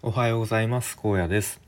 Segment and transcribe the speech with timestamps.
[0.00, 0.96] おはようございます。
[0.96, 1.60] 高野です。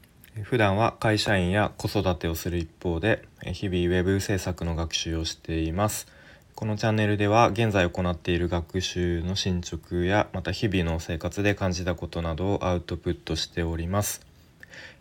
[0.45, 6.07] 普段は会社員や子育てをする一方で日々ウェブ制作の学習をしています。
[6.55, 14.25] このチャンネルでは現在行っている学習の進捗やまた日々の生活で感じたことなどをアウトプットしております。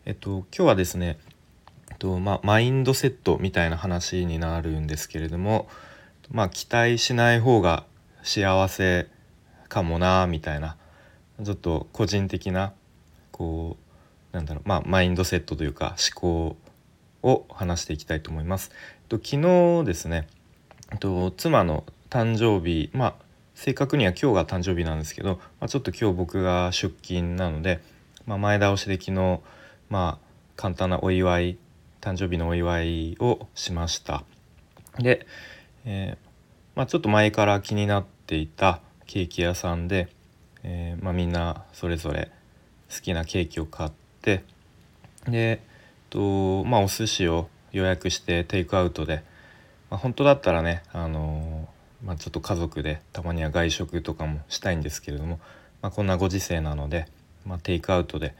[0.08, 1.20] えっと今日はですね
[1.92, 5.70] えっとまあ、マインドセットみたいな話になるんですけれども
[6.32, 7.86] まあ期待しない方が
[8.24, 9.06] 幸せ
[9.68, 10.78] かもなみたいな
[11.44, 12.74] ちょっと個人的な
[13.40, 13.78] こ
[14.34, 16.58] うなんだろうまあマインドセットというか思考
[17.24, 18.72] を話していきたいと思います。
[19.08, 20.28] と昨日ですね
[21.00, 23.16] と妻の誕生日まあ
[23.56, 27.80] 正確には今日が誕生日なんですけど、まあ、ちょっと今日僕が出勤なので、
[28.26, 29.40] まあ、前倒しで昨日
[29.90, 31.58] まあ簡単なお祝い
[32.02, 34.24] 誕生日のお祝いをしました。
[34.98, 35.26] で、
[35.86, 36.28] えー、
[36.76, 40.10] まあ、ちょっと前から気になっていたケーキ屋さんで、
[40.64, 42.32] えー、まあ、みんなそれぞれ
[42.94, 44.44] 好きなケーキを買って
[45.28, 45.62] で
[46.10, 49.24] とまあお寿司を予約してテイクアウトで、
[49.90, 51.68] まあ、本当だったらねあの、
[52.04, 55.40] まあ、ちょっと家族でたまには外食とかもしたいんですけれども、
[55.82, 57.06] まあ、こんなご時世なので、
[57.46, 58.36] まテイクアウトで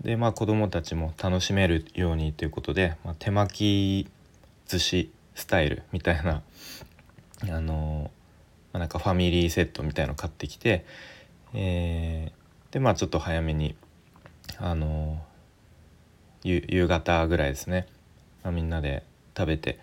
[0.00, 4.08] でまあ子供たちも楽しめるようにということで、ま手巻き
[4.68, 6.42] 寿司スタイルみたいな
[7.50, 8.10] あの
[8.72, 10.84] まあ、なんかファミリーセットみたいの買ってきて、
[11.54, 13.74] えー、でまあちょっと早めに
[14.58, 15.22] あの
[16.42, 17.86] 夕方ぐらいですね、
[18.42, 19.04] まあ、みんなで
[19.36, 19.78] 食べて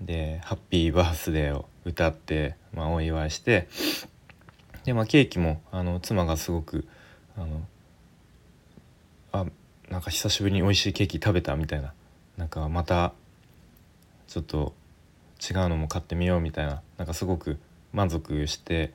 [0.00, 3.68] で「ハッピーバースデー」を歌って、まあ、お祝いして
[4.84, 6.86] で、まあ、ケーキもあの妻がすごく
[7.36, 7.66] あの
[9.32, 9.46] あ
[9.90, 11.92] なんか久しぶりに美味しいケーキ食べたみたいな
[12.36, 13.12] なんかまた
[14.26, 14.74] ちょっと
[15.40, 17.58] 違うのも買ってみようみたいななんかすごく
[17.92, 18.92] 満足して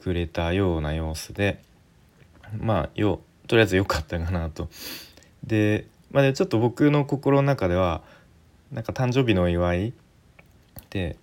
[0.00, 1.62] くれたような様子で
[2.58, 4.68] まあようとりあえず良かったかなと。
[5.44, 8.02] で,、まあ、ちょっと僕の心の中では
[8.72, 9.92] なんか誕生日のお祝い
[10.90, 11.16] で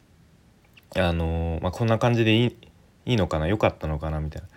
[0.95, 2.57] あのまあ、こんな感じでいい
[3.05, 4.47] いいのかな良かったのかなみたいな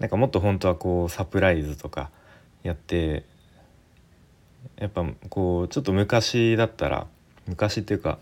[0.00, 2.10] なんかもっと本当はこうサプライズとか
[2.62, 3.24] やって
[4.76, 7.06] やっぱこうちょっと昔だったら
[7.46, 8.18] 昔っていうか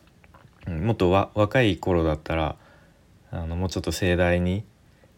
[0.69, 2.57] もっと若い頃だったら
[3.33, 4.65] あのもうちょっと盛大に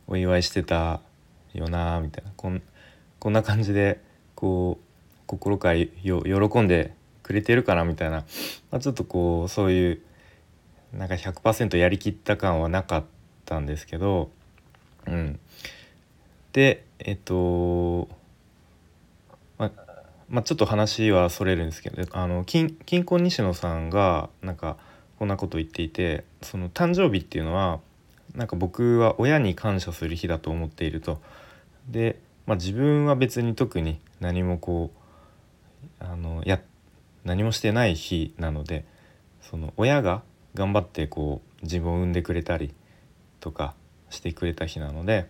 [0.07, 1.01] お祝いしてた
[1.53, 2.63] よなみたいなこん
[3.19, 4.01] こんな感じで
[4.35, 4.85] こう
[5.27, 8.25] 心からよ喜んでくれてるかなみたいな、
[8.71, 10.01] まあ、ちょっとこうそういう
[10.93, 13.05] なんか100%やりきった感はなかっ
[13.45, 14.31] たんですけど、
[15.07, 15.39] うん、
[16.53, 18.09] でえっと
[19.59, 19.71] ま
[20.29, 24.77] まあ、ちょっと話はそれるんですけどあの金金婚西野さんがなんか
[25.19, 27.81] こんなこと言っていてその誕生日っていうのは
[28.35, 31.21] なんか僕は親に感謝する日だと思っていると。
[31.89, 34.91] で、まあ、自分は別に特に何もこ
[36.01, 36.61] うあのや
[37.25, 38.87] 何もしてない日なので
[39.43, 40.23] その親が
[40.55, 42.75] 頑張ってこう自分を産んでくれたり
[43.41, 43.75] とか
[44.09, 45.29] してくれた日なので、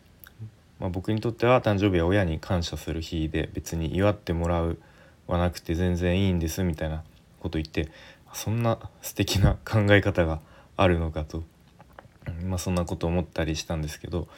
[0.78, 4.78] まあ、僕にとっては誕生日は親に感謝する日で別に祝ってもらう
[5.26, 7.02] はなくて全然いいんですみたいな
[7.40, 7.90] こと言って
[8.32, 10.40] そんな素敵な考え方が
[10.76, 11.42] あるのかと
[12.44, 14.28] まあ、そんなこと思ったりしたんですけど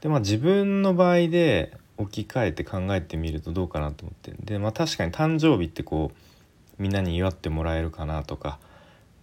[0.00, 4.32] で、まあ、自分の場合で置き換えて考えてみるとどうかなと思って。
[4.42, 8.58] で、まあ、確かに誕生日ってこうみんなに祝ってもらえるかなとか。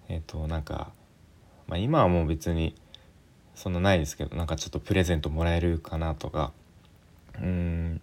[0.10, 0.92] えっ、ー、となんか、
[1.68, 2.76] まあ、今はもう別に
[3.56, 6.54] そんなないですけどなんかちょっとプレゼントもらえるかなとか。
[7.40, 8.02] うん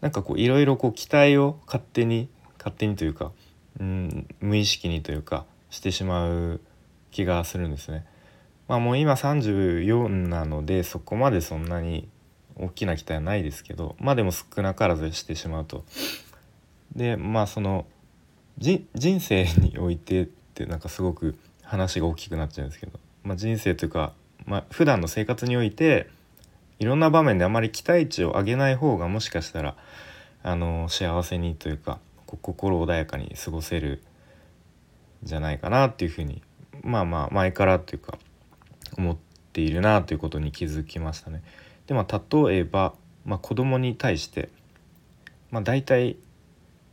[0.00, 3.32] なんかこういろいろこう期待を勝手に勝手にというか
[3.80, 6.60] うん無意識にというかしてしまう
[7.10, 8.04] 気がするんですね。
[8.68, 12.08] まあもう今34なのでそこまでそんなに
[12.58, 15.84] 大きな期待はないですけどまあでも少なからずしてしまうと。
[16.94, 17.86] でまあその
[18.58, 18.86] 人
[19.20, 24.14] 生においてってなんかすごく話が大きくなっちゃうんですけど、まあ、人生というか、
[24.46, 26.08] まあ、普段の生活において
[26.78, 29.76] いろんな場面であまり期待値を上げない方がもしかしたら
[30.42, 34.02] あの幸せにというか心穏やかに過ごせる
[35.22, 36.42] じゃないかなっていうふうに
[36.82, 38.18] まあまあ前からっていうか
[38.96, 39.16] 思っ
[39.52, 41.42] ているなということに気づきましたね。
[41.86, 42.94] でまあ例えば、
[43.24, 44.48] まあ、子供に対して、
[45.50, 46.16] まあ、大体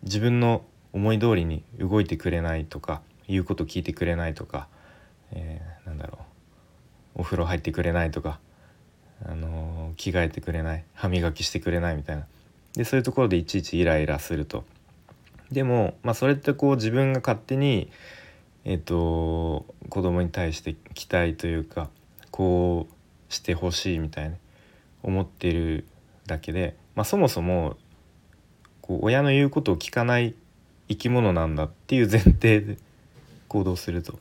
[0.04, 4.68] 自分の思い通りに動いてくれないとか言うこと聞いてくれないとか、
[5.32, 6.20] えー、なんだろ
[7.16, 8.40] うお風呂入ってくれないとか、
[9.26, 12.26] あのー、着替えてくれない歯磨きしてくれないみたいな
[12.74, 14.64] でそういうところでいちいちイライラすると。
[15.52, 17.92] でも、まあ、それってこう自分が勝手に
[18.66, 21.90] えっ、ー、と子供に対して期待というか
[22.32, 24.38] こうしてほしいみたいな
[25.04, 25.86] 思ってる
[26.26, 27.78] だけで、まあ、そもそも
[28.82, 30.36] こう親の言うことを聞かない
[30.90, 32.78] 生き物なんだっていう前提で
[33.48, 34.20] 行動すると、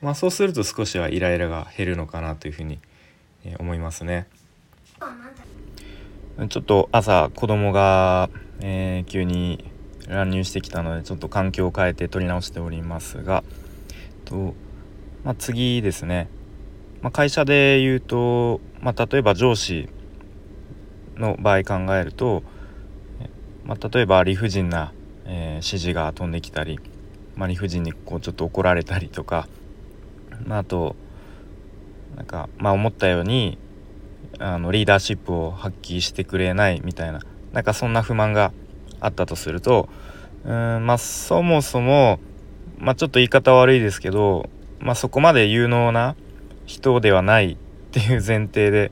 [0.00, 2.78] まあ、そうすると少しはイライラが減るのかなというふうに
[3.58, 4.26] 思いますね。
[6.48, 8.28] ちょっと朝子供が、
[8.60, 9.70] えー、急に
[10.08, 13.44] 乱入してきたのでちょっと環境を変えて撮り直しておりますが
[14.24, 14.54] と、
[15.22, 16.28] まあ、次ですね、
[17.02, 19.88] まあ、会社で言うと、まあ、例えば上司
[21.16, 22.42] の場合考えると、
[23.64, 24.92] まあ、例えば理不尽な、
[25.24, 26.78] えー、指示が飛んできたり、
[27.34, 29.48] まあ、理不尽にこうちょっと怒られたりとか、
[30.44, 30.96] まあ、あと
[32.14, 33.56] なんか、まあ、思ったように
[34.38, 37.20] あのリーダーシップを発揮してくれないみたいな
[37.52, 38.52] なんかそんな不満が
[39.00, 39.88] あったとすると
[40.44, 42.20] うんまあそもそも、
[42.76, 46.16] まあ、ちょっと言い方悪いですけど、まあ、そこまで有能な
[46.66, 47.56] 人ではない
[47.94, 48.90] っていう前提で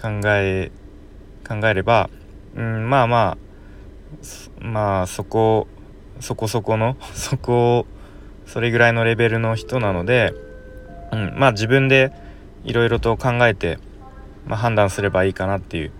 [0.00, 0.70] 考え
[1.46, 2.08] 考えれば
[2.54, 3.36] うんまあま
[4.62, 5.66] あまあそこ
[6.20, 7.86] そこそこの そこ
[8.46, 10.32] それぐらいのレベルの人なので、
[11.10, 12.12] うん、まあ自分で
[12.64, 13.80] いろいろと考えて、
[14.46, 15.92] まあ、判断すればいいかなっていう、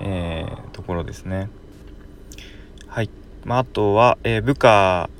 [0.00, 1.50] えー、ところですね。
[2.86, 3.10] はい、
[3.44, 5.10] まあ、あとは、えー、部下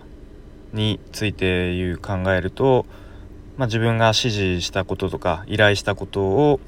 [0.72, 2.86] についていう考えると、
[3.58, 6.60] まあ、自分が指示したこととか依頼したことを、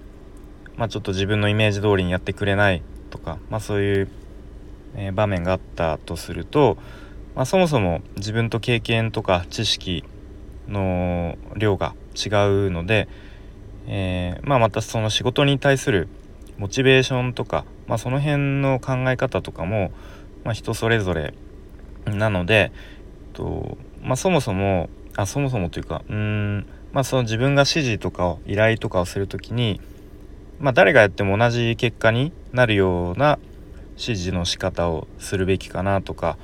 [0.77, 4.09] まあ、ちょっと自分のイメージ通りにやってくれないとか、まあ、そういう、
[4.97, 6.77] え、場面があったとすると、
[7.37, 10.05] まあ、そもそも自分と経験とか知識
[10.67, 12.29] の量が違
[12.67, 13.09] うので、
[13.87, 16.09] えー、まあ、またその仕事に対する
[16.59, 19.93] モチベーションとか、まあ、その辺の考え方とかも、
[20.43, 21.35] まあ、人それぞれ
[22.05, 22.73] なので、
[23.33, 29.81] とまあ、そもそもあそもそもというかうん、まあ、その自分が指示とかを依頼とかをする時に、
[30.59, 33.39] まあ、誰がやっても同じ結果になるような
[33.93, 36.37] 指示の仕方をするべきかなとか、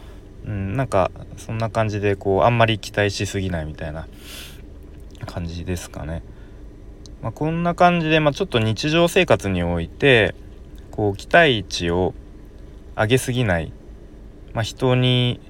[0.46, 4.06] うん、なんかそんな感じでこうあんまり期待しすぎないみたいな
[5.26, 6.22] 感じですかね。
[7.22, 10.34] まあ、こんな感じで、まあ、ちょっと日常生活において
[10.90, 12.14] こう期待値を
[12.94, 13.72] 上げすぎない、
[14.52, 15.40] まあ、人に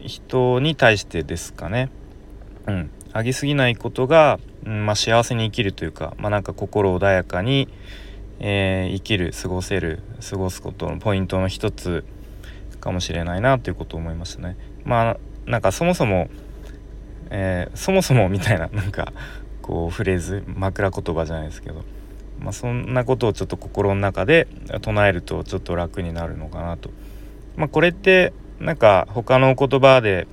[0.00, 1.90] 人に対してですかね、
[2.66, 7.68] うん、上げすぎないことが、うんまあ、幸せに生きるというか、まあ、なんか心穏やかに、
[8.40, 12.04] えー、生きる過ごせる過ごすことのポイントの一つ
[12.80, 14.56] かもしれないなということを思いましたね。
[14.84, 15.16] まあ
[15.46, 16.28] なんかそもそも、
[17.30, 19.12] えー、そもそもみたいななんか
[19.62, 21.84] こうフレーズ枕言葉じゃないですけど、
[22.40, 24.46] まあ、そんなことをちょっと心の中で
[24.82, 26.90] 唱えるとちょっと楽になるのかなと。
[27.56, 30.26] まあ、これってなんか他の言葉で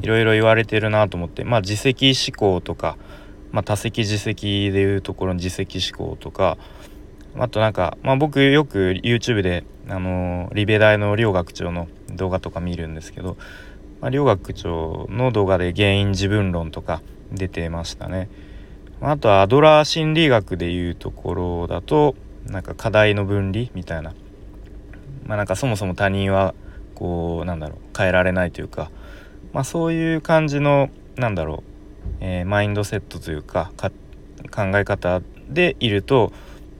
[0.00, 2.96] いろいろ言われてるなと思ってまあ自責思考とか、
[3.50, 6.58] まあ、多責自責でいうところの自責思考とか
[7.36, 13.38] あとなんか、まあ、僕よく YouTube で、あのー、リベ大の両学長の動画とか見るんですけど、
[14.00, 17.00] まあ、両学長の動画で原因自分論とか
[17.32, 18.28] 出てましたね。
[19.00, 22.14] あとはアドラー心理学でいうところだと
[22.46, 24.14] なんか課題の分離みたいな
[25.26, 26.54] まあなんかそもそも他人は
[26.94, 28.92] こうなんだろう変えられないというか
[29.52, 31.62] まあそういう感じのなんだろう、
[32.20, 36.32] えー、マインドセットというか考え方でいると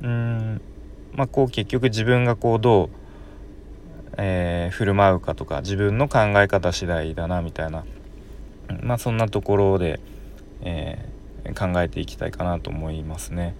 [0.03, 0.61] うん
[1.15, 2.89] まあこう結局自分がこうどう、
[4.17, 7.85] えー、振る舞うかとか自分の考え方次第だなみたいな
[8.83, 10.01] まあそんなところで、
[10.63, 11.13] えー
[11.55, 13.55] 考えていきたいかなと思いますね。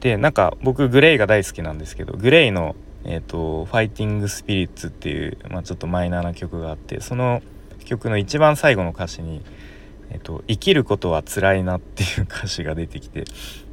[0.00, 7.42] でなんか僕グレイが大好きなんですけどグレイの、えーと「ファイティング・スピリッツ」っていう、まあ、ちょっとマイナーな曲があってその
[7.84, 9.42] 曲の一番最後の歌詞に
[10.10, 13.24] 「えーと、生きることは辛いな」っていう歌詞が出てきて、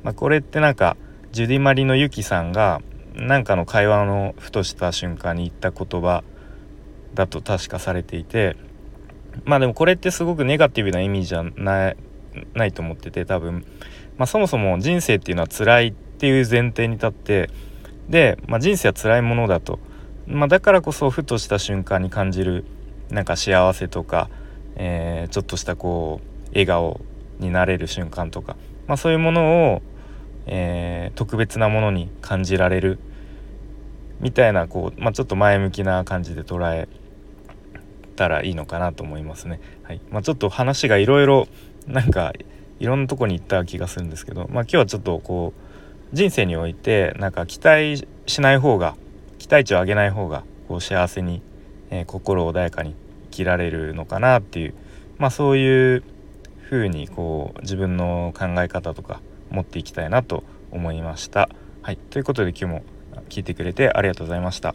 [0.03, 0.97] まあ、これってなんか
[1.31, 2.81] ジュディ・マリのユキさんが
[3.15, 6.23] なんかの会話のふとした瞬間に言った言葉
[7.13, 8.55] だと確かされていて
[9.45, 11.97] まあでもこれってすごくネガティブな意味じゃない
[12.53, 13.65] ないと思ってて多分、
[14.17, 17.49] まあ、そもそも人生っていうのは辛いっていう前提に立って
[18.09, 19.79] で、まあ、人生は辛いものだと、
[20.27, 22.65] まあ、だからこそふとした瞬間に感じる
[23.11, 24.29] なんか幸せとか、
[24.75, 27.01] えー、ちょっとしたこう笑顔
[27.39, 28.55] になれる瞬間とか、
[28.87, 29.81] まあ、そういうものを、
[30.45, 32.99] えー、特別なものに感じられる
[34.19, 36.87] みたいなこう、まあ、ちょっと前向きな感じで捉え
[38.15, 39.59] たらいいのかなと思いますね。
[39.83, 41.47] はいまあ、ちょっと話がいろいろ
[41.87, 42.33] なんか
[42.79, 48.95] いろんなとこに行った気がするんですけど、まあ、今日はちょっとこう人生においてなんか期待しない方が
[49.39, 51.41] 期待値を上げない方がこう幸せに、
[51.91, 52.95] えー、心穏やかに
[53.25, 54.73] 生きられるのかなっていう、
[55.17, 56.03] まあ、そういう
[56.69, 61.49] 風にこう自分の考え方とか持っていきたいなと思いました。
[61.81, 62.83] はい、ということで今日も
[63.29, 64.73] 聞いてくれてありがとうございました。